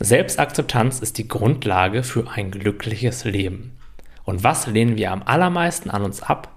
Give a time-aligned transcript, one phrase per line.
[0.00, 3.76] Selbstakzeptanz ist die Grundlage für ein glückliches Leben.
[4.24, 6.48] Und was lehnen wir am allermeisten an uns ab?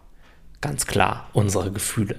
[0.62, 2.16] Ganz klar, unsere Gefühle.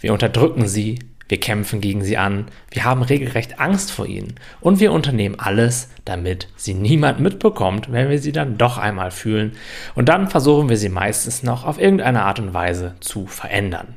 [0.00, 0.98] Wir unterdrücken sie,
[1.28, 5.88] wir kämpfen gegen sie an, wir haben regelrecht Angst vor ihnen und wir unternehmen alles,
[6.04, 9.52] damit sie niemand mitbekommt, wenn wir sie dann doch einmal fühlen
[9.94, 13.96] und dann versuchen wir sie meistens noch auf irgendeine Art und Weise zu verändern.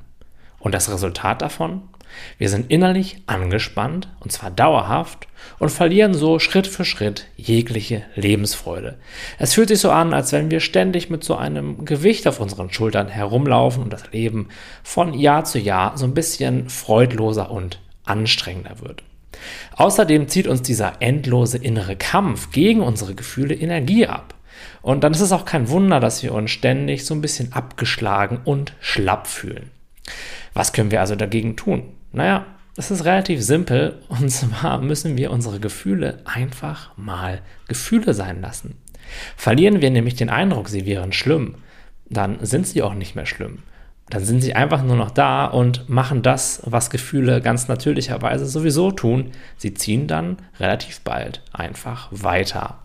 [0.60, 1.84] Und das Resultat davon?
[2.38, 5.28] Wir sind innerlich angespannt, und zwar dauerhaft,
[5.58, 8.98] und verlieren so Schritt für Schritt jegliche Lebensfreude.
[9.38, 12.72] Es fühlt sich so an, als wenn wir ständig mit so einem Gewicht auf unseren
[12.72, 14.50] Schultern herumlaufen und das Leben
[14.84, 19.04] von Jahr zu Jahr so ein bisschen freudloser und anstrengender wird.
[19.76, 24.36] Außerdem zieht uns dieser endlose innere Kampf gegen unsere Gefühle Energie ab.
[24.82, 28.42] Und dann ist es auch kein Wunder, dass wir uns ständig so ein bisschen abgeschlagen
[28.44, 29.72] und schlapp fühlen.
[30.54, 31.84] Was können wir also dagegen tun?
[32.12, 38.42] Naja, es ist relativ simpel und zwar müssen wir unsere Gefühle einfach mal Gefühle sein
[38.42, 38.76] lassen.
[39.36, 41.56] Verlieren wir nämlich den Eindruck, sie wären schlimm,
[42.10, 43.60] dann sind sie auch nicht mehr schlimm.
[44.10, 48.92] Dann sind sie einfach nur noch da und machen das, was Gefühle ganz natürlicherweise sowieso
[48.92, 49.32] tun.
[49.58, 52.80] Sie ziehen dann relativ bald einfach weiter.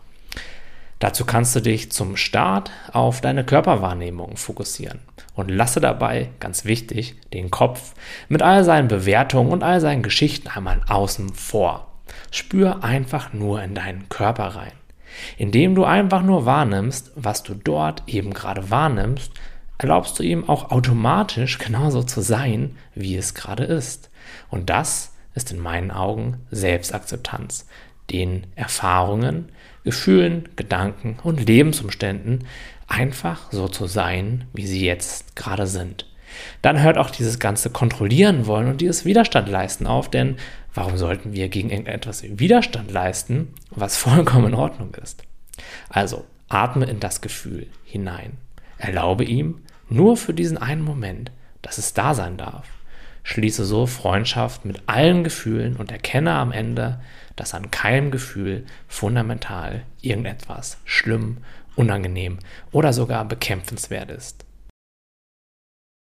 [1.05, 5.01] Dazu kannst du dich zum Start auf deine Körperwahrnehmung fokussieren
[5.35, 7.93] und lasse dabei, ganz wichtig, den Kopf
[8.31, 11.89] mit all seinen Bewertungen und all seinen Geschichten einmal außen vor.
[12.31, 14.73] Spür einfach nur in deinen Körper rein.
[15.37, 19.31] Indem du einfach nur wahrnimmst, was du dort eben gerade wahrnimmst,
[19.77, 24.09] erlaubst du ihm auch automatisch genauso zu sein, wie es gerade ist.
[24.49, 27.67] Und das ist in meinen Augen Selbstakzeptanz,
[28.11, 29.51] den Erfahrungen,
[29.85, 32.45] Gefühlen, Gedanken und Lebensumständen
[32.87, 36.07] einfach so zu sein, wie sie jetzt gerade sind.
[36.63, 40.37] Dann hört auch dieses ganze Kontrollieren wollen und dieses Widerstand leisten auf, denn
[40.73, 45.23] warum sollten wir gegen irgendetwas Widerstand leisten, was vollkommen in Ordnung ist?
[45.89, 48.33] Also, atme in das Gefühl hinein.
[48.79, 51.31] Erlaube ihm nur für diesen einen Moment,
[51.63, 52.67] dass es da sein darf.
[53.25, 57.01] Schließe so Freundschaft mit allen Gefühlen und erkenne am Ende,
[57.37, 61.39] dass an keinem Gefühl fundamental irgendetwas schlimm,
[61.75, 62.39] unangenehm
[62.71, 64.45] oder sogar bekämpfenswert ist.